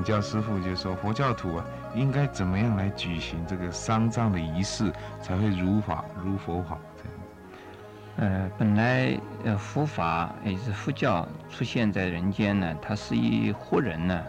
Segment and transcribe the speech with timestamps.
[0.00, 4.90] 请教师傅，就说佛教徒啊，应该怎么样来举行这个丧葬的仪式，
[5.20, 6.78] 才会如法如佛法？
[6.96, 9.14] 这样呃，本来
[9.44, 14.24] 呃佛法也是佛教出现在人间呢，它是以活人呢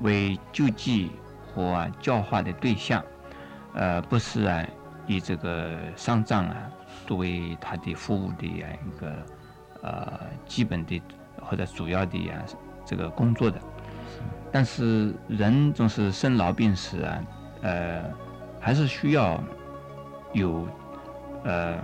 [0.00, 1.12] 为救济
[1.54, 3.00] 或教化的对象，
[3.74, 4.66] 呃，不是啊
[5.06, 6.56] 以这个丧葬啊
[7.06, 9.12] 作为他的服务的一个
[9.80, 11.00] 呃基本的
[11.40, 12.42] 或者主要的呀
[12.84, 13.60] 这个工作的。
[14.50, 17.24] 但是人总是生老病死啊，
[17.62, 18.02] 呃，
[18.58, 19.42] 还是需要
[20.32, 20.66] 有
[21.44, 21.76] 呃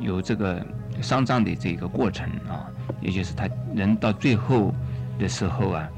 [0.00, 0.64] 有这个
[1.02, 4.72] 丧葬的这个过程啊，也就是他人到最后
[5.18, 5.88] 的时候啊，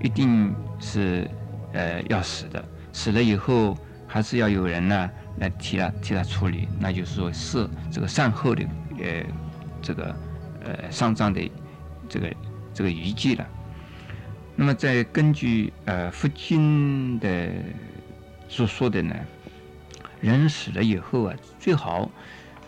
[0.00, 1.28] 一定是
[1.72, 8.64] 呃要死的，死了以后还是要有人呢来替他替他处理，那就是说是这个善后的
[8.98, 9.22] 呃
[9.82, 10.16] 这个
[10.64, 11.50] 呃丧葬的
[12.08, 12.32] 这个
[12.72, 13.46] 这个遗迹了。
[14.58, 17.50] 那么，在根据呃佛经的
[18.48, 19.14] 所说的呢，
[20.22, 22.10] 人死了以后啊，最好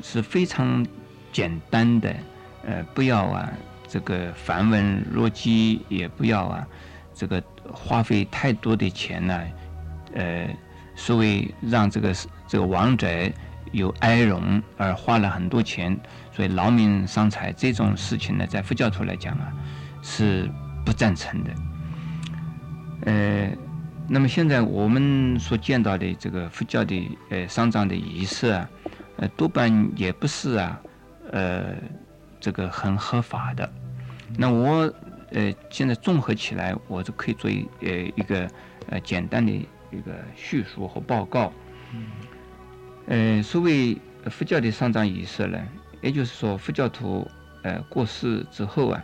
[0.02, 0.86] 是非常
[1.32, 2.14] 简单的，
[2.66, 3.50] 呃，不要啊
[3.88, 6.68] 这个繁文缛节，也不要啊
[7.14, 9.42] 这个花费太多的钱呢，
[10.12, 10.46] 呃，
[10.94, 12.14] 所谓让这个
[12.46, 13.08] 这个亡者
[13.72, 15.98] 有哀荣而花了很多钱，
[16.32, 19.50] 所以劳民伤财这种事情呢，在佛教徒来讲啊，
[20.02, 20.50] 是
[20.84, 21.50] 不赞成的。
[23.08, 23.50] 呃，
[24.06, 28.68] 那么现在我们所见到的这个佛教的呃丧葬的仪式啊，
[29.16, 30.78] 呃多半也不是啊，
[31.32, 31.74] 呃
[32.38, 33.72] 这个很合法的。
[34.36, 34.92] 那我
[35.30, 38.46] 呃现在综合起来，我就可以做一呃一个
[38.90, 41.50] 呃简单的一个叙述和报告。
[43.06, 45.58] 呃，所谓佛教的丧葬仪式呢，
[46.02, 47.26] 也就是说佛教徒
[47.62, 49.02] 呃过世之后啊，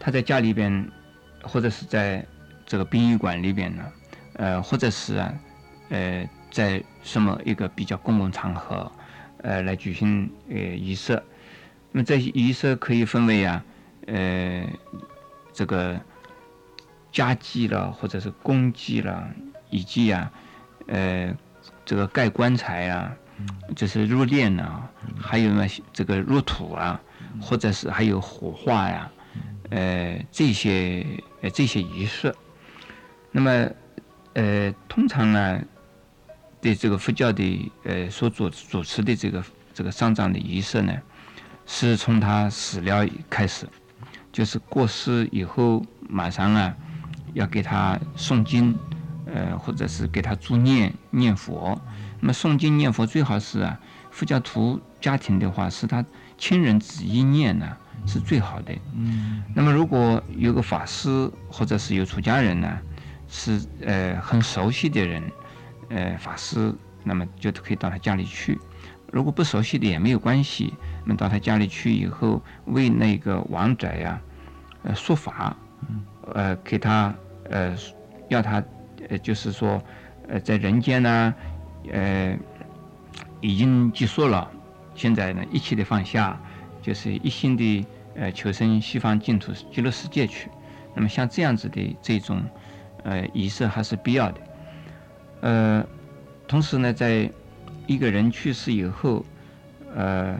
[0.00, 0.90] 他在家里边
[1.42, 2.26] 或者是在
[2.66, 3.84] 这个殡仪馆里边呢，
[4.34, 5.34] 呃，或者是啊，
[5.90, 8.90] 呃，在什么一个比较公共场合，
[9.38, 11.22] 呃，来举行呃仪式。
[11.92, 13.64] 那么这些仪式可以分为啊，
[14.08, 14.66] 呃，
[15.52, 15.98] 这个
[17.12, 19.28] 家祭了，或者是公祭了，
[19.70, 20.30] 以及啊，
[20.88, 21.32] 呃，
[21.84, 23.16] 这个盖棺材啊，
[23.76, 27.00] 就是入殓啊，还有呢这个入土啊，
[27.40, 29.10] 或者是还有火化呀，
[29.70, 31.06] 呃，这些
[31.42, 32.34] 呃这些仪式。
[33.36, 33.70] 那么，
[34.32, 35.60] 呃，通常呢，
[36.58, 40.94] 对这个佛教的呃所主主持的这个这个丧葬的仪式呢，
[41.66, 43.68] 是从他死了开始，
[44.32, 46.74] 就是过世以后马上啊，
[47.34, 48.74] 要给他诵经，
[49.26, 51.78] 呃，或者是给他助念念佛。
[52.18, 53.78] 那么诵经念佛最好是啊，
[54.10, 56.02] 佛教徒家庭的话，是他
[56.38, 57.76] 亲人子一念呢，
[58.06, 58.72] 是最好的。
[58.94, 59.44] 嗯。
[59.54, 62.78] 那么如果有个法师或者是有出家人呢？
[63.38, 65.22] 是呃很熟悉的人，
[65.90, 66.74] 呃法师，
[67.04, 68.58] 那么就可以到他家里去。
[69.12, 70.72] 如果不熟悉的也没有关系，
[71.04, 74.18] 那么到他家里去以后，为那个亡者呀，
[74.84, 75.54] 呃说法，
[76.32, 77.14] 呃给他
[77.50, 77.76] 呃
[78.30, 78.64] 要他
[79.10, 79.82] 呃就是说
[80.28, 81.34] 呃在人间呢，
[81.92, 82.34] 呃
[83.42, 84.50] 已经结束了，
[84.94, 86.40] 现在呢一切的放下，
[86.80, 90.48] 就是一心的呃求生西方净土极乐世界去。
[90.94, 92.42] 那么像这样子的这种。
[93.06, 94.40] 呃，仪式还是必要的。
[95.42, 95.86] 呃，
[96.48, 97.30] 同时呢，在
[97.86, 99.24] 一个人去世以后，
[99.94, 100.36] 呃，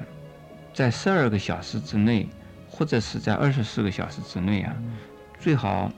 [0.75, 2.27] 在十二个小时之内，
[2.69, 4.75] 或者是在二十四个小时之内啊，
[5.39, 5.89] 最好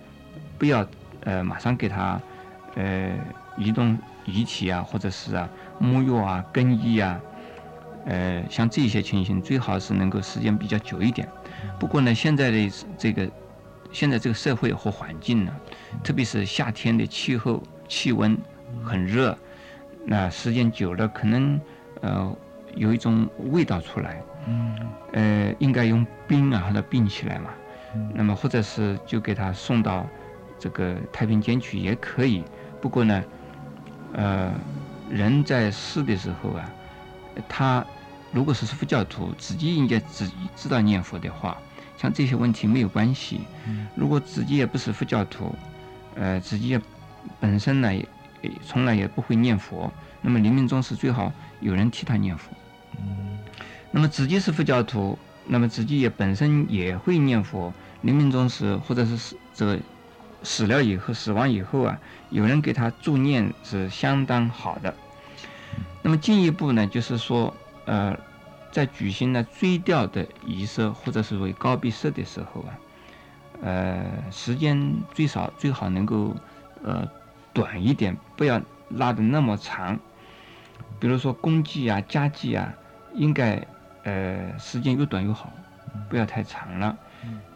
[0.58, 0.86] 不要
[1.24, 2.20] 呃马上给他
[2.74, 3.12] 呃
[3.56, 5.48] 移动遗体啊，或者是啊
[5.80, 7.18] 沐浴啊、更衣啊，
[8.04, 11.26] 呃，像这些情形，最好是能够时间比较久一点。
[11.80, 13.26] 不过呢，现在的这个。
[13.90, 15.52] 现在这个社会和环境呢，
[16.02, 18.36] 特别是夏天的气候，气温
[18.82, 19.36] 很热，
[20.04, 21.60] 那时间久了可能
[22.00, 22.36] 呃
[22.74, 24.76] 有一种味道出来，嗯，
[25.12, 27.50] 呃应该用冰啊把它冰起来嘛，
[28.14, 30.06] 那么或者是就给他送到
[30.58, 32.44] 这个太平间去也可以。
[32.80, 33.24] 不过呢，
[34.12, 34.52] 呃
[35.10, 36.70] 人在世的时候啊，
[37.48, 37.84] 他
[38.30, 41.56] 如果是佛教徒，自己应该自己知道念佛的话。
[41.96, 43.40] 像这些问题没有关系。
[43.96, 45.52] 如果自己也不是佛教徒，
[46.18, 46.80] 呃，自己也
[47.38, 48.04] 本身呢也
[48.66, 52.50] 从来也不会念佛，那么临命终时最好有人替他念佛。
[53.92, 57.72] 那么自己是佛教徒，那么自己也本身也会念佛，
[58.02, 59.78] 临命终时或者是死这个
[60.42, 61.98] 死了以后死亡以后啊，
[62.30, 64.94] 有人给他助念是相当好的。
[66.02, 67.54] 那么进一步呢，就是说
[67.84, 68.18] 呃。
[68.70, 72.78] 在举行了追悼的仪式或者是为告别式的时候啊，
[73.62, 76.36] 呃，时间最少最好能够
[76.82, 77.08] 呃
[77.52, 78.60] 短一点，不要
[78.90, 79.98] 拉的那么长。
[81.00, 82.72] 比如说公祭啊、家祭啊，
[83.14, 83.64] 应该
[84.04, 85.52] 呃时间越短越好，
[86.08, 86.96] 不要太长了。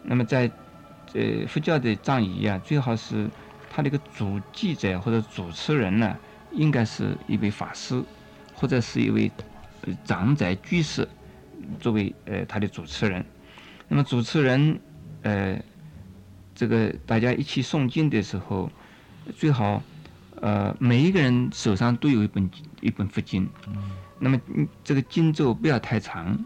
[0.01, 0.49] 那么在
[1.13, 3.29] 呃佛教的葬仪啊，最好是
[3.69, 6.17] 他那个主祭者或者主持人呢，
[6.51, 8.03] 应该是一位法师，
[8.53, 9.31] 或者是一位
[10.03, 11.07] 长者居士
[11.79, 13.25] 作为呃他的主持人。
[13.87, 14.79] 那么主持人
[15.23, 15.59] 呃
[16.63, 18.71] 这个大家一起诵经的时候，
[19.35, 19.83] 最好
[20.39, 22.49] 呃每一个人手上都有一本
[22.79, 23.49] 一本佛经。
[24.17, 24.39] 那么
[24.81, 26.39] 这个经咒不要太长。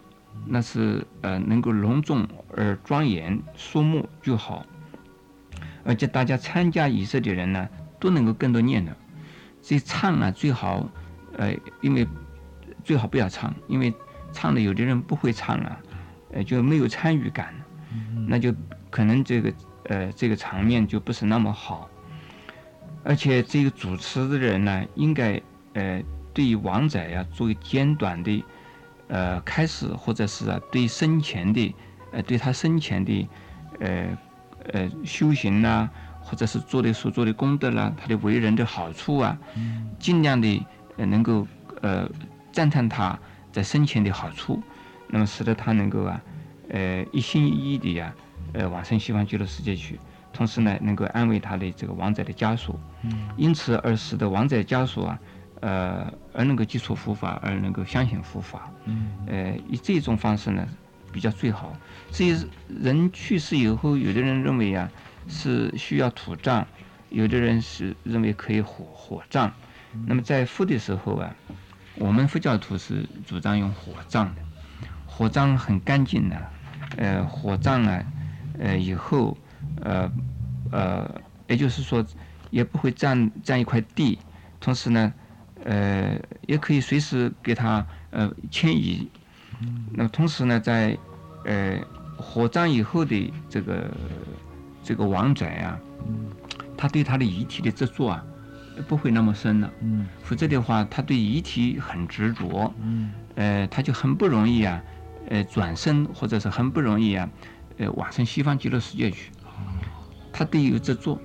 [0.50, 2.26] 那是呃能够隆重
[2.56, 4.66] 而庄严肃穆就好，
[5.84, 7.68] 而且大家参加仪式的人呢
[8.00, 8.96] 都能够跟着念的。
[9.62, 10.90] 这唱啊最好
[11.34, 12.08] 呃因为
[12.84, 13.94] 最好不要唱，因为
[14.34, 15.80] 唱的有的人不会唱啊，
[16.32, 17.54] 呃就没有参与感，
[18.28, 18.52] 那就
[18.90, 19.54] 可能这个
[19.88, 21.90] 呃这个场面就不是那么好。
[23.04, 25.42] 而且这个主持的人呢应该
[25.74, 26.02] 呃
[26.34, 28.44] 对于王仔呀做简短的。
[29.10, 31.74] 呃，开始或者是啊，对生前的，
[32.12, 33.30] 呃，对他生前的，
[33.80, 34.06] 呃，
[34.74, 39.38] 呃，修行呐，或者是做的所做的功德啦，他的为人的好处啊，
[39.98, 40.62] 尽量的
[40.98, 41.48] 呃能够
[41.82, 42.06] 呃
[42.52, 43.18] 赞叹他
[43.50, 44.62] 在生前的好处，
[45.08, 46.22] 那么使得他能够啊，
[46.72, 48.14] 呃一心一意的呀，
[48.54, 50.00] 呃往生西方极乐世界去，
[50.32, 52.80] 同时呢，能够安慰他的这个亡者的家属，
[53.36, 55.20] 因此而使得亡者家属啊。
[55.60, 60.64] 呃，而能够接触佛法，而能够相信佛法，嗯，呃，以这种方式呢，
[61.12, 61.74] 比较最好。
[62.12, 62.38] 至于
[62.80, 64.88] 人去世以后，有的人认为啊，
[65.28, 66.64] 是需要土葬，
[67.10, 69.52] 有的人是认为可以火火葬。
[70.06, 71.36] 那么在佛的时候啊，
[71.96, 74.42] 我们佛教徒是主张用火葬的，
[75.08, 76.52] 火葬很干净的，
[76.98, 78.06] 呃，火葬啊，
[78.60, 79.38] 呃，以后，
[79.82, 80.12] 呃，
[80.72, 82.06] 呃，也就是说，
[82.50, 84.20] 也不会占占一块地，
[84.60, 85.14] 同时呢。
[85.66, 89.10] 呃，也可以随时给他呃迁移。
[89.92, 90.98] 那么同时呢，在
[91.44, 91.78] 呃
[92.16, 93.92] 火葬以后的这个
[94.82, 95.78] 这个亡者啊，
[96.78, 98.24] 他对他的遗体的执着啊，
[98.88, 99.70] 不会那么深了。
[100.24, 102.74] 否则的话，他对遗体很执着。
[103.36, 104.82] 呃，他就很不容易啊，
[105.30, 107.28] 呃转身或者是很不容易啊，
[107.78, 109.32] 呃往生西方极乐世界去。
[110.32, 111.20] 他得有这做。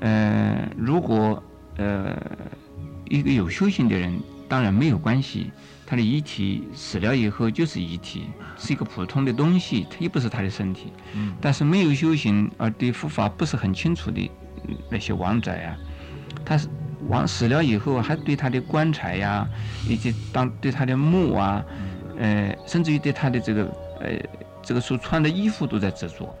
[0.00, 1.42] 呃，如果
[1.76, 2.16] 呃。
[3.08, 5.52] 一个有修行的人，当然没有关系。
[5.86, 8.24] 他的遗体死了以后就是遗体，
[8.58, 10.92] 是一个普通的东西，它又不是他的身体。
[11.40, 14.28] 但是没有修行而对佛法不是很清楚的
[14.90, 15.76] 那些王者呀，
[16.44, 16.66] 他是
[17.06, 19.46] 亡死了以后，还对他的棺材呀，
[19.88, 21.64] 以及当对他的墓啊，
[22.18, 23.64] 呃，甚至于对他的这个
[24.00, 24.18] 呃
[24.66, 26.36] 这个所穿的衣服都在执着。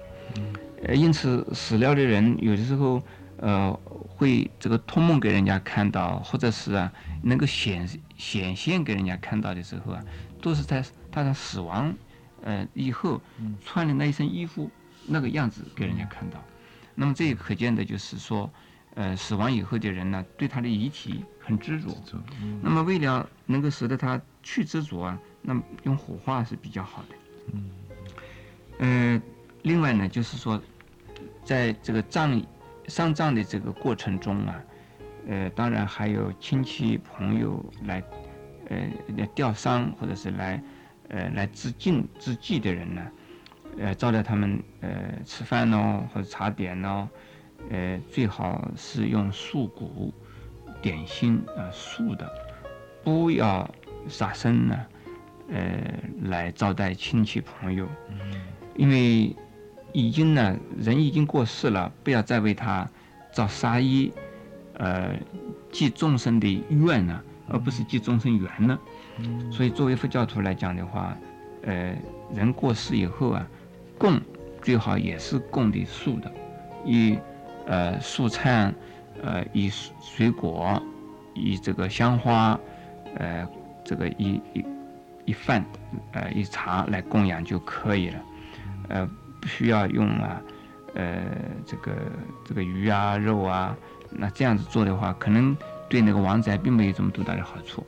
[0.84, 3.00] 呃，因此死掉的人有的时候。
[3.38, 3.70] 呃，
[4.08, 6.90] 会这个托梦给人家看到，或者是啊，
[7.22, 7.86] 能够显
[8.16, 10.02] 显现给人家看到的时候啊，
[10.40, 10.82] 都是在
[11.12, 11.94] 他的死亡
[12.42, 13.20] 呃以后
[13.62, 14.70] 穿的那一身衣服
[15.04, 16.42] 那个样子给人家看到。
[16.94, 18.50] 那么这也可见的就是说，
[18.94, 21.94] 呃，死亡以后的人呢，对他的遗体很执着。
[22.62, 27.14] 那么为了能够使得他去执着啊，那么用火化是比较好的。
[27.52, 27.68] 嗯。
[28.78, 29.22] 呃，
[29.62, 30.60] 另外呢，就是说，
[31.44, 32.42] 在这个葬。
[32.88, 34.62] 上葬的这个过程中啊，
[35.26, 38.00] 呃，当然还有亲戚朋友来，
[38.68, 38.78] 呃，
[39.16, 40.62] 来吊丧或者是来，
[41.08, 43.02] 呃，来致敬致祭的人呢，
[43.80, 47.08] 呃，招待他们呃吃饭喏或者茶点喏，
[47.70, 50.14] 呃，最好是用素果
[50.80, 52.32] 点心啊素的，
[53.02, 53.68] 不要
[54.06, 54.86] 杀生呢，
[55.50, 55.92] 呃，
[56.22, 57.88] 来招待亲戚朋友，
[58.76, 59.34] 因为。
[59.92, 62.86] 已经呢，人已经过世了，不要再为他
[63.32, 64.10] 造杀业，
[64.74, 65.16] 呃，
[65.72, 67.18] 积众生的怨呢，
[67.48, 68.78] 而不是积众生缘呢。
[69.50, 71.16] 所以，作为佛教徒来讲的话，
[71.62, 71.96] 呃，
[72.34, 73.48] 人过世以后啊，
[73.96, 74.20] 供
[74.60, 76.30] 最好也是供的素的，
[76.84, 77.16] 以
[77.66, 78.70] 呃素菜，
[79.22, 79.70] 呃以
[80.02, 80.82] 水果，
[81.32, 82.60] 以这个香花，
[83.14, 83.48] 呃
[83.82, 84.64] 这个一一
[85.24, 85.64] 一饭，
[86.12, 88.22] 呃一茶来供养就可以了，
[88.88, 89.08] 呃。
[89.38, 90.42] 不需要用啊，
[90.94, 91.22] 呃，
[91.64, 91.92] 这个
[92.44, 93.76] 这个鱼啊、肉啊，
[94.10, 95.56] 那这样子做的话，可能
[95.88, 97.86] 对那个王宅并没有这么多大的好处。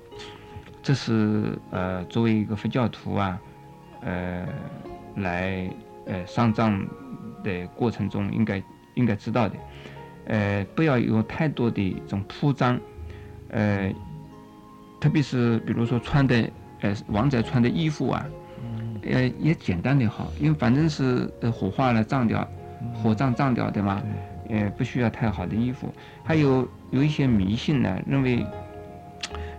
[0.82, 3.40] 这是呃，作为一个佛教徒啊，
[4.02, 4.46] 呃，
[5.16, 5.68] 来
[6.06, 6.86] 呃上葬
[7.42, 8.62] 的过程中应该
[8.94, 9.56] 应该知道的，
[10.26, 12.78] 呃，不要有太多的这种铺张，
[13.48, 13.92] 呃，
[15.00, 16.48] 特别是比如说穿的
[16.82, 18.24] 呃王者穿的衣服啊。
[19.02, 22.46] 呃，也简单的好，因为反正是呃火化了、葬掉，
[22.94, 24.02] 火葬葬掉，对吗？
[24.48, 25.92] 呃，不需要太好的衣服。
[26.24, 28.46] 还有有一些迷信呢，认为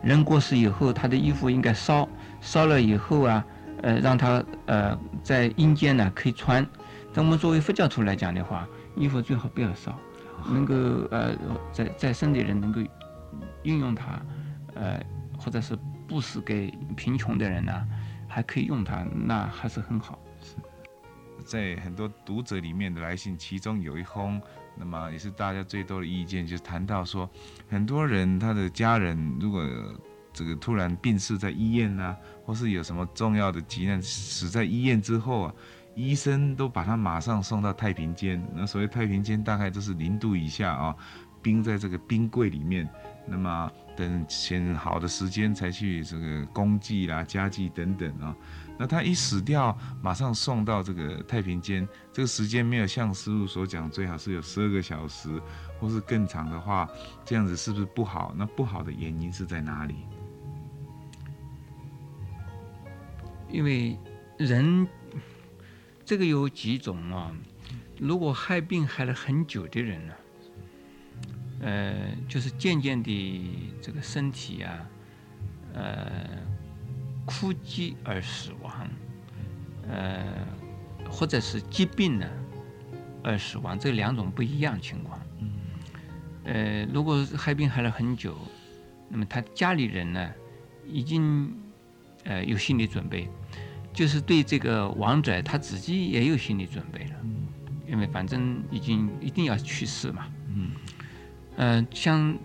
[0.02, 2.08] 人过世以后，他的衣服应该烧，
[2.42, 3.46] 烧了以后啊，
[3.84, 6.66] 呃，让他呃在阴间呢可以穿。
[7.14, 9.96] 但我们作为佛教徒来讲的话，衣服最好不要烧，
[10.48, 10.74] 能够
[11.12, 11.36] 呃
[11.72, 12.82] 在在生的人能够
[13.64, 14.20] 运用它，
[14.76, 15.00] 呃，
[15.38, 15.78] 或者是
[16.08, 17.72] 布施给贫穷的人呢，
[18.30, 20.18] 还可以用它，那还是很好。
[20.40, 20.56] 是
[21.44, 24.40] 在很多读者里面的来信，其中有一封，
[24.78, 27.30] 那么也是大家最多的意见，就是谈到说，
[27.68, 29.68] 很多人他的家人如果
[30.32, 35.54] 这个突然病逝在医院呐，或是有什么重要的急难死在医院之后啊，
[35.96, 38.42] 医生都把他马上送到太平间。
[38.56, 40.96] 那所谓太平间，大概都是零度以下啊，
[41.42, 42.88] 冰在这个冰柜里面，
[43.26, 48.34] 那么等选好的时间才去这个公祭啦、家祭等等啊。
[48.78, 55.30] 那他一死掉，马上送到这个太平间，这个时间没有像师傅所讲，最好是有十二个小时，
[55.78, 56.88] 或是更长的话，
[57.26, 58.34] 这样子是不是不好？
[58.38, 59.96] 那不好的原因是在哪里？
[63.50, 64.00] 因为
[64.38, 64.88] 人
[66.06, 67.36] 这个有几种啊，
[68.00, 70.14] 如果害病害了很久的人呢，
[71.62, 73.52] 呃，就是渐渐的
[73.82, 74.90] 这个身体啊，
[75.74, 76.12] 呃。
[77.26, 78.90] 枯竭而死亡，
[79.88, 80.24] 呃，
[81.12, 82.28] 或者是疾病呢
[83.22, 85.20] 而死亡，这两种不一样情况。
[86.46, 88.36] 呃，如果害病害了很久，
[89.10, 90.28] 那么他家里人呢
[90.88, 91.54] 已经
[92.24, 93.30] 呃有心理准备，
[93.94, 97.16] 就是对这个亡者他自己也有心理准备了，
[97.88, 100.26] 因为反正已经一定要去世嘛。
[100.48, 100.72] 嗯，
[101.60, 102.40] 呃，像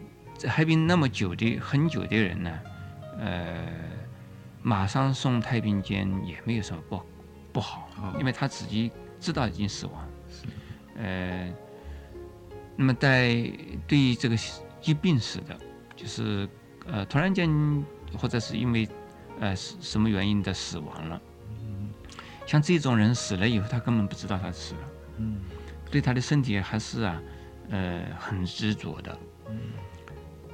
[0.46, 2.60] 海滨那么久的很久的人呢，
[3.20, 3.64] 呃。
[4.66, 7.02] 马上送太平间也没有什么不
[7.52, 7.86] 不好，
[8.18, 8.90] 因为他自己
[9.20, 10.08] 知道已经死亡。
[10.96, 11.52] 呃，
[12.74, 13.52] 那么在
[13.86, 14.34] 对于这个
[14.80, 15.54] 疾病死的，
[15.94, 16.48] 就是
[16.86, 17.46] 呃突然间
[18.16, 18.88] 或者是因为
[19.38, 21.20] 呃什么原因的死亡了，
[22.46, 24.80] 像这种人死了以后，他根本不知道他死了，
[25.90, 27.20] 对他的身体还是啊
[27.70, 29.18] 呃很执着的，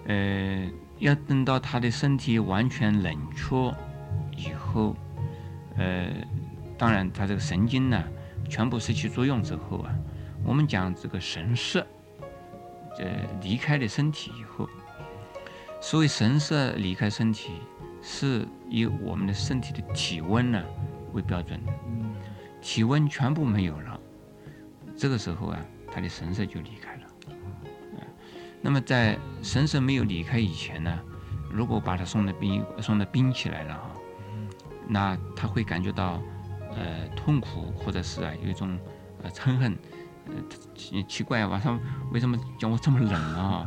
[0.07, 3.75] 呃要等到他的身体完全冷却。
[4.37, 4.97] 以后，
[5.76, 6.09] 呃，
[6.79, 8.02] 当然，他这个神经呢，
[8.49, 9.95] 全部失去作用之后啊，
[10.43, 11.87] 我们讲这个神色，
[12.99, 13.07] 呃，
[13.43, 14.67] 离开了身体以后，
[15.79, 17.52] 所谓神色离开身体，
[18.00, 20.64] 是以我们的身体的体温呢
[21.12, 21.73] 为标准的。
[22.62, 24.00] 体温全部没有了，
[24.97, 25.61] 这个时候啊，
[25.93, 27.00] 他的神色就离开了。
[28.62, 30.99] 那么在神神没有离开以前呢，
[31.50, 33.90] 如果把他送到冰送到冰起来了哈。
[34.93, 36.21] 那他会感觉到，
[36.75, 38.76] 呃，痛苦，或者是啊，有一种
[39.23, 39.76] 呃嗔恨，
[40.26, 40.35] 呃，
[40.75, 41.79] 奇奇怪晚上
[42.11, 43.67] 为什么叫我这么冷啊？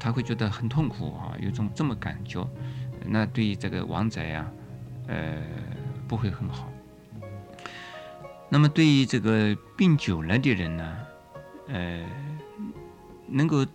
[0.00, 2.48] 他会觉得很痛苦啊，有种这么感觉，
[3.04, 4.50] 那对于这个王者呀，
[5.08, 5.42] 呃，
[6.08, 6.72] 不会很好。
[8.48, 10.96] 那么对于这个病久了的人呢，
[11.68, 12.02] 呃，
[13.26, 13.66] 能够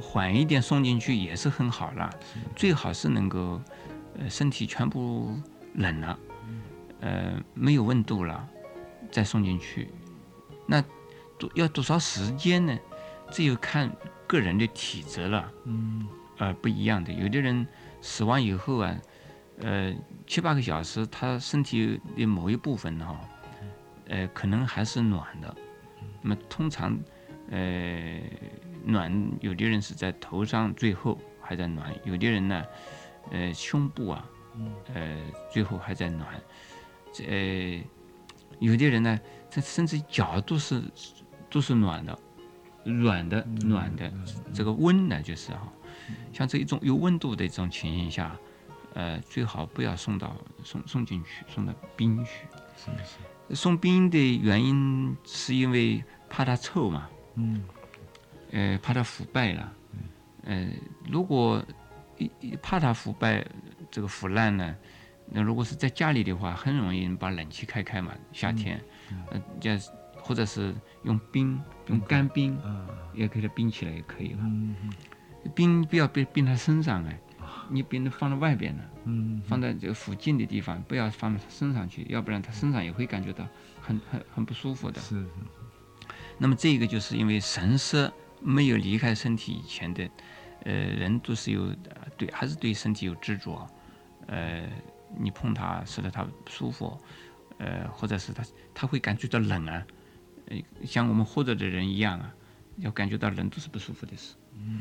[0.00, 2.10] 缓一点送进去也是很好了，
[2.54, 3.60] 最好是能够，
[4.18, 5.38] 呃，身体全部。
[5.78, 6.18] 冷了，
[7.00, 8.48] 呃，没有温度了，
[9.10, 9.90] 再送进去，
[10.66, 10.82] 那
[11.38, 12.74] 多要多少时间呢？
[13.30, 13.94] 这就看
[14.26, 17.12] 个人的体质了，嗯，呃，不一样的。
[17.12, 17.66] 有的人
[18.00, 18.96] 死亡以后啊，
[19.58, 19.94] 呃，
[20.26, 23.20] 七八个小时，他身体的某一部分哈，
[24.08, 25.54] 呃，可能还是暖的。
[26.22, 26.98] 那么通常，
[27.50, 28.18] 呃，
[28.86, 32.64] 暖，有的人是在头上，最后还在暖；有的人呢，
[33.32, 34.24] 呃，胸部啊。
[34.94, 35.18] 呃，
[35.52, 36.26] 最后还在暖，
[37.12, 37.84] 这
[38.58, 40.82] 有的人呢，这甚至脚都是
[41.50, 42.18] 都是暖的，
[42.86, 44.10] 软的暖的，
[44.54, 45.70] 这个温呢就是哈，
[46.32, 48.34] 像这一种有温度的这种情形下，
[48.94, 52.46] 呃，最好不要送到送送进去，送到冰去。
[52.78, 53.54] 是是。
[53.54, 57.62] 送冰的原因是因为怕它臭嘛，嗯，
[58.52, 59.72] 呃，怕它腐败了，
[60.44, 60.72] 嗯，
[61.08, 61.64] 如果
[62.62, 63.46] 怕它腐败。
[63.88, 64.76] 这个腐烂呢，
[65.30, 68.82] 那如果是在家里的话，很容易把冷气开开嘛，夏天，
[69.30, 69.70] 呃，叫
[70.20, 70.74] 或者是
[71.04, 72.60] 用冰，用干冰，
[73.14, 74.40] 也给它冰起来也可以了。
[75.54, 77.18] 冰不要冰冰它身上哎，
[77.70, 78.82] 你冰的放在外边呢，
[79.46, 83.46] 放在这个附近的地方，不要放到它身上去，要不然它身上也会感觉到
[83.80, 85.00] 很很很不舒服的。
[85.00, 85.24] 是。
[86.38, 90.08] 那么这个就是因为神色没有离开身体以前的，
[90.64, 91.74] 呃，人都是有
[92.16, 93.68] 对，还是对身体有执着。
[94.26, 94.68] 呃，
[95.18, 97.00] 你碰它使得它不舒服，
[97.58, 99.86] 呃，或者是它它会感觉到冷啊，
[100.46, 102.34] 呃，像我们活着的人一样啊，
[102.78, 104.34] 要感觉到人都是不舒服的事。
[104.54, 104.80] 嗯，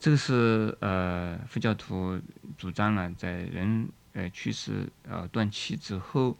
[0.00, 2.20] 这个是呃佛教徒
[2.56, 6.36] 主张啊，在人呃去世呃断气之后，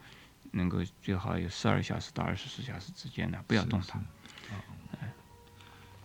[0.53, 4.01] 能够最好有十二小时到二十四小时之间呢，不要动它。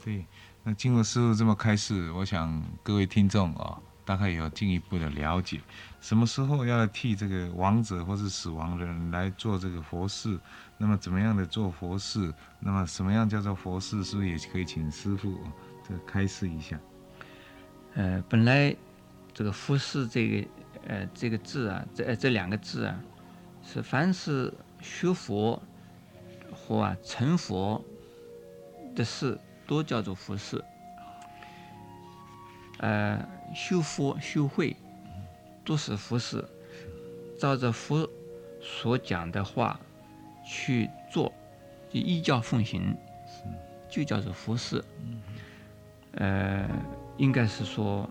[0.04, 0.26] 对，
[0.64, 5.60] 那经过师傅这么开示，我想各位听众啊，大概有进一步的了解，
[6.00, 10.40] 什么时候要替这个亡者或是死亡的人来做这个佛事，
[10.78, 15.38] 那么怎么样的做佛事，那么什么样叫做佛事，是不是也可以请师傅
[15.86, 16.80] 这个开示一下？
[17.96, 18.74] 呃，本来
[19.34, 20.48] 这个佛事这个
[20.88, 22.98] 呃这个字啊，这这两个字啊，
[23.62, 25.62] 是凡是学佛
[26.54, 27.84] 或啊成佛
[28.96, 29.38] 的事。
[29.70, 30.66] 都叫做佛事，
[32.80, 33.24] 呃，
[33.54, 34.76] 修佛修慧
[35.64, 36.44] 都是佛事，
[37.38, 38.10] 照着佛
[38.60, 39.80] 所讲的话
[40.44, 41.32] 去做，
[41.88, 42.98] 就依教奉行，
[43.88, 44.84] 就叫做佛事。
[46.14, 46.68] 呃，
[47.18, 48.10] 应该是说，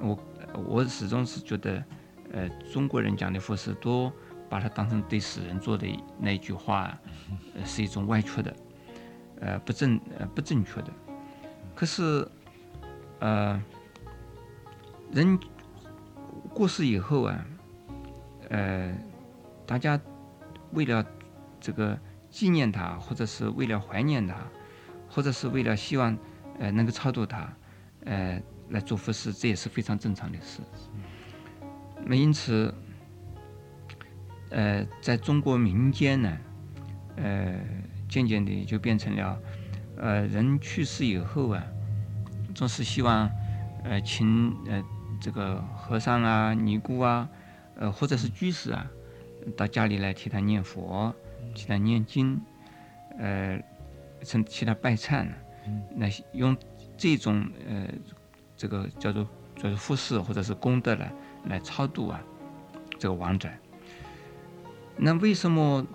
[0.00, 0.18] 我
[0.66, 1.84] 我始终是觉得，
[2.32, 4.10] 呃，中国人讲的佛事，都
[4.50, 5.86] 把它当成对死人做的
[6.18, 6.98] 那句话，
[7.64, 8.52] 是一种歪曲的。
[9.44, 10.92] 呃，不正呃不正确的，
[11.74, 12.24] 可是，
[13.18, 13.60] 呃，
[15.10, 15.36] 人
[16.54, 17.44] 过世以后啊，
[18.50, 18.96] 呃，
[19.66, 20.00] 大家
[20.74, 21.04] 为了
[21.60, 21.98] 这个
[22.30, 24.36] 纪念他，或者是为了怀念他，
[25.08, 26.16] 或者是为了希望
[26.60, 27.52] 呃能够超度他，
[28.04, 30.60] 呃来做佛事，这也是非常正常的事。
[32.06, 32.72] 那因此，
[34.50, 36.38] 呃，在中国民间呢，
[37.16, 37.60] 呃。
[38.12, 39.38] 渐渐的就变成了，
[39.96, 41.64] 呃，人去世以后啊，
[42.54, 43.30] 总是希望，
[43.84, 44.84] 呃，请呃
[45.18, 47.26] 这个和尚啊、尼姑啊，
[47.74, 48.86] 呃，或者是居士啊，
[49.56, 51.14] 到家里来替他念佛、
[51.54, 52.38] 替他念经，
[53.18, 53.58] 呃，
[54.22, 55.26] 成替他拜忏，
[55.96, 56.54] 那用
[56.98, 57.88] 这种呃
[58.54, 61.10] 这个叫做叫做福事或者是功德来
[61.46, 62.20] 来超度啊
[62.98, 63.48] 这个亡者。
[64.98, 65.86] 那为什么？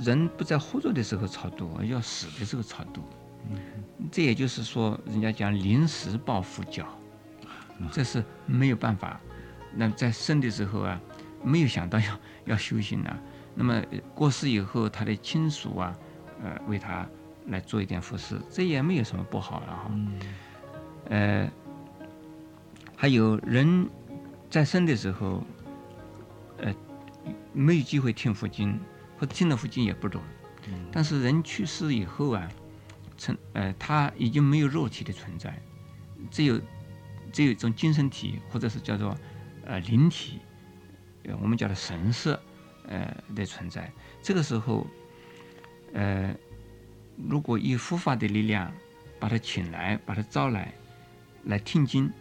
[0.00, 3.02] 人不在活着的时候超度，要死的时候超度。
[4.10, 6.86] 这也就是说，人家讲临时抱佛脚，
[7.92, 9.20] 这是没有办法。
[9.74, 11.00] 那在生的时候啊，
[11.44, 13.18] 没有想到要 要修行啊。
[13.54, 13.82] 那么
[14.14, 15.96] 过世以后，他的亲属啊，
[16.42, 17.06] 呃，为他
[17.46, 19.90] 来做一点服侍，这也没有什么不好了哈。
[21.08, 21.50] 呃，
[22.96, 23.88] 还有人
[24.50, 25.42] 在生的时候，
[26.58, 26.74] 呃，
[27.52, 28.78] 没有机会听佛经。
[29.18, 30.20] 或者听了佛经也不懂，
[30.92, 32.48] 但是人去世以后啊，
[33.16, 35.58] 成呃他已经没有肉体的存在，
[36.30, 36.60] 只有
[37.32, 39.16] 只有一种精神体，或者是叫做
[39.64, 40.40] 呃灵体，
[41.24, 42.40] 呃我们叫的神色
[42.88, 43.90] 呃的存在。
[44.22, 44.86] 这个时候，
[45.92, 46.34] 呃
[47.28, 48.70] 如果以佛法的力量
[49.18, 50.74] 把他请来，把他招来，
[51.44, 52.12] 来听经，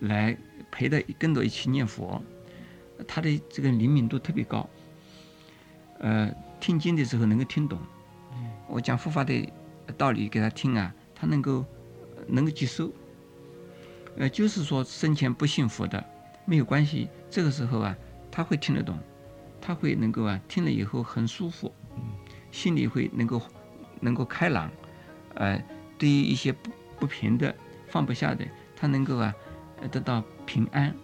[0.00, 0.36] 来
[0.70, 2.22] 陪他跟着一起念佛，
[3.06, 4.66] 他的这个灵敏度特别高。
[6.00, 6.30] 呃，
[6.60, 7.78] 听经的时候能够听懂，
[8.68, 9.48] 我讲佛法的
[9.96, 11.64] 道理给他听啊，他能够
[12.26, 12.92] 能够接受。
[14.16, 16.04] 呃，就是说生前不信佛的
[16.44, 17.96] 没有关系，这个时候啊，
[18.30, 18.98] 他会听得懂，
[19.60, 21.72] 他会能够啊听了以后很舒服，
[22.50, 23.40] 心里会能够
[24.00, 24.70] 能够开朗，
[25.34, 25.60] 呃，
[25.96, 27.54] 对于一些不不平的
[27.88, 28.44] 放不下的，
[28.76, 29.34] 他能够啊
[29.90, 30.94] 得到平安，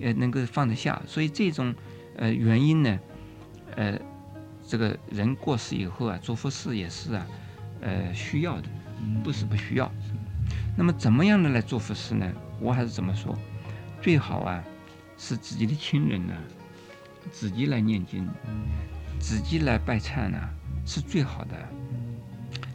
[0.00, 1.02] 呃，能够放得下。
[1.06, 1.74] 所以这种
[2.16, 3.00] 呃原因呢，
[3.76, 3.98] 呃。
[4.68, 7.26] 这个人过世以后啊，做佛事也是啊，
[7.80, 8.68] 呃，需要的，
[9.24, 9.90] 不是不需要。
[10.76, 12.30] 那么怎么样的来做佛事呢？
[12.60, 13.34] 我还是怎么说？
[14.02, 14.62] 最好啊，
[15.16, 16.34] 是自己的亲人呢，
[17.32, 18.28] 自己来念经，
[19.18, 20.38] 自己来拜忏呢，
[20.84, 21.56] 是最好的。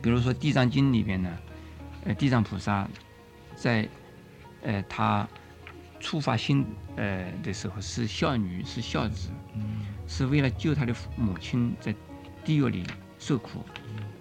[0.02, 1.30] 比如说《地藏经》里边呢，
[2.06, 2.88] 呃，地藏菩萨
[3.56, 3.88] 在
[4.64, 5.28] 呃他
[6.00, 9.30] 初发心呃的时候是孝女，是孝子。
[10.08, 11.94] 是为了救他的母亲在
[12.44, 12.84] 地狱里
[13.18, 13.64] 受苦，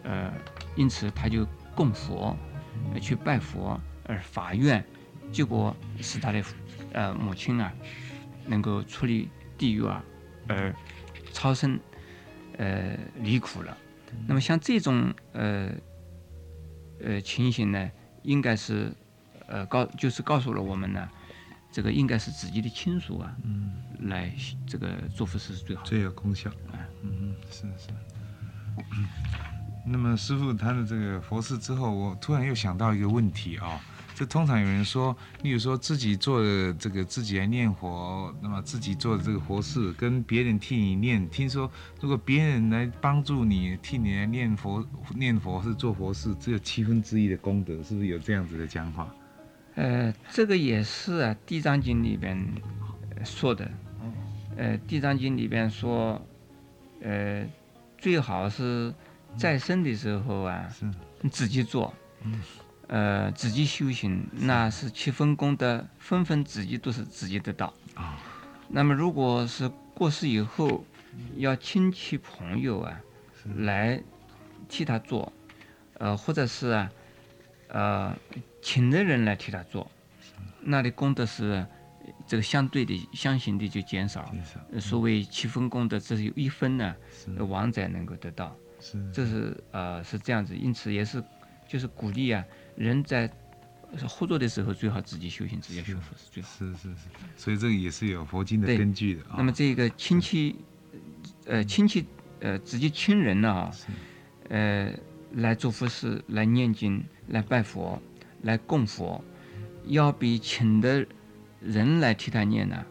[0.05, 0.33] 呃，
[0.77, 2.37] 因此他就供佛，
[3.01, 4.85] 去拜佛而发愿，
[5.33, 6.43] 结果使他的
[6.93, 7.73] 呃母亲啊
[8.47, 10.05] 能够出离地狱啊，
[10.49, 10.75] 而
[11.33, 11.79] 超生
[12.59, 13.77] 呃离苦了。
[14.27, 15.71] 那么像这种呃
[17.01, 17.91] 呃情形呢，
[18.23, 18.93] 应该是
[19.47, 21.09] 呃告就是告诉了我们呢。
[21.75, 23.35] 这个应该是自己的亲属啊，
[24.09, 24.33] 来
[24.67, 27.89] 这个做佛事是最好，最有功效啊，嗯，是是。
[29.85, 33.81] 那么师傅谈了这个佛事之后，我突然又想到一个问题啊，
[34.15, 41.29] 这通常有人说，例如说自己做的这个自己来念佛，那么自己做的这个佛事，跟别人替你念。
[41.29, 41.69] 听说
[42.01, 44.87] 如果别人来帮助你，替你来念佛，
[45.17, 49.09] 念佛是做佛事，只有七分之一的功德，是不是有这样子的讲法？
[49.75, 52.41] 呃，这个也是啊，《地藏经》里边
[53.25, 53.69] 说的。
[54.57, 56.21] 呃，《地藏经》里边说，
[57.01, 57.45] 呃，
[57.99, 58.93] 最好是
[59.37, 60.69] 在生的时候啊，
[61.31, 61.93] 自己做。
[62.89, 67.73] 呃，自己修行，那是七分功德，分分自己都是自己得到。
[67.95, 68.19] 啊，
[68.69, 70.85] 那么如果是过世以后，
[71.37, 73.01] 要亲戚朋友啊
[73.57, 74.03] 来
[74.69, 75.33] 替他做，
[75.95, 76.93] 呃，或者是啊，
[77.69, 78.15] 呃，
[78.61, 79.91] 请的人来替他做，
[80.61, 81.67] 那里功德是
[82.27, 84.33] 这个相对的、相形的就减少。
[84.81, 86.97] 所谓七分功德，只有一分呢，
[87.49, 88.57] 王者能够得到。
[88.81, 91.23] 是，这是呃是这样子，因此也是
[91.69, 92.45] 就是鼓励啊。
[92.77, 93.31] 人在
[94.09, 96.49] 合作的时候，最好自己修行，自己修复是最好。
[96.59, 99.23] 是是是，所以这个也是有佛经的根据的。
[99.37, 100.57] 那么这个亲戚，
[101.45, 102.07] 呃，亲戚，
[102.41, 103.71] 呃，直接亲人呢，
[104.49, 104.93] 呃，
[105.35, 108.01] 来做佛事、来念经、来拜佛、
[108.43, 109.23] 来供佛，
[109.87, 111.07] 要比请的
[111.65, 112.85] 人来替他念呢，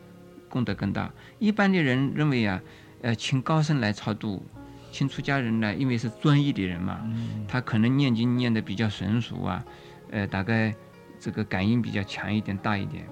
[0.49, 1.11] 功德更大。
[1.39, 2.61] 一般的人认为啊，
[3.01, 4.45] 呃，请高僧来超度。
[4.93, 6.99] 请出家人呢，因为是专一的人嘛，
[7.47, 9.63] 他可能念经念得比较纯熟啊，
[10.09, 10.75] 呃，大概
[11.17, 13.07] 这个感应比较强一点、大一点。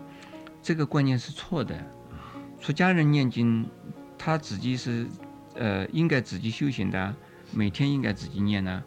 [0.62, 1.74] 这个观念是错的。
[2.60, 3.65] 出家人念经，
[4.17, 5.08] 他自己是
[5.56, 7.15] 呃应该自己修行的，
[7.54, 8.84] 每天应该自己念呢，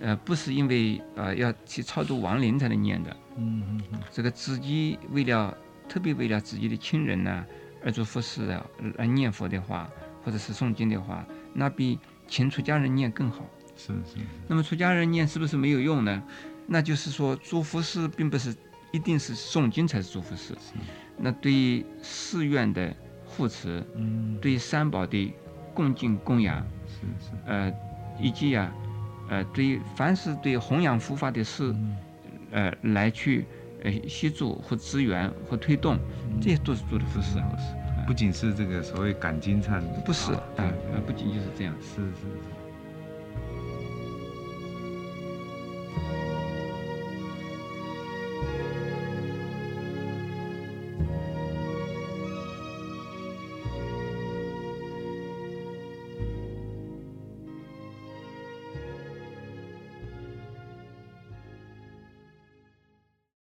[0.00, 3.16] 呃，不是因为呃要去超度亡灵才能念的。
[3.36, 4.00] 嗯嗯嗯。
[4.10, 5.56] 这个自己为了
[5.88, 7.44] 特别为了自己的亲人呢
[7.84, 9.88] 而做佛事的，来念佛的话，
[10.22, 11.24] 或者是诵经的话。
[11.54, 13.44] 那比请出家人念更好。
[13.76, 14.16] 是是。
[14.46, 16.22] 那么出家人念是不是没有用呢？
[16.66, 18.54] 那就是说，做佛事并不是
[18.92, 20.54] 一定是诵经才是做佛事。
[20.54, 20.74] 是。
[21.16, 25.34] 那对于寺院的护持，嗯，对三宝的
[25.74, 27.32] 恭敬供养，是是。
[27.46, 27.72] 呃，
[28.20, 28.70] 以及呀，
[29.30, 31.74] 呃，对凡是对弘扬佛法的事，
[32.50, 33.46] 呃，来去
[33.82, 35.98] 呃协助或支援或推动，
[36.40, 37.38] 这些都是做的佛事。
[38.06, 40.72] 不仅是这个所谓赶金灿，不是啊，
[41.06, 42.57] 不仅就是这样，是是是。